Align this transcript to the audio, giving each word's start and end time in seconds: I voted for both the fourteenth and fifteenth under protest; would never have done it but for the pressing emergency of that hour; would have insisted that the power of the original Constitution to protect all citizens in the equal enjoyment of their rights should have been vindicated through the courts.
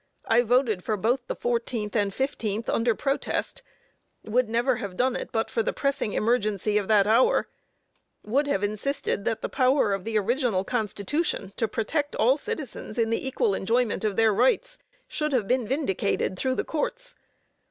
I 0.25 0.41
voted 0.41 0.83
for 0.83 0.97
both 0.97 1.27
the 1.27 1.35
fourteenth 1.35 1.95
and 1.95 2.11
fifteenth 2.11 2.67
under 2.67 2.95
protest; 2.95 3.61
would 4.23 4.49
never 4.49 4.77
have 4.77 4.97
done 4.97 5.15
it 5.15 5.31
but 5.31 5.51
for 5.51 5.61
the 5.61 5.73
pressing 5.73 6.13
emergency 6.13 6.79
of 6.79 6.87
that 6.87 7.05
hour; 7.05 7.47
would 8.25 8.47
have 8.47 8.63
insisted 8.63 9.25
that 9.25 9.43
the 9.43 9.47
power 9.47 9.93
of 9.93 10.03
the 10.03 10.17
original 10.17 10.63
Constitution 10.63 11.53
to 11.55 11.67
protect 11.67 12.15
all 12.15 12.35
citizens 12.37 12.97
in 12.97 13.11
the 13.11 13.27
equal 13.27 13.53
enjoyment 13.53 14.03
of 14.03 14.15
their 14.15 14.33
rights 14.33 14.79
should 15.07 15.33
have 15.33 15.47
been 15.47 15.67
vindicated 15.67 16.35
through 16.35 16.55
the 16.55 16.63
courts. 16.65 17.13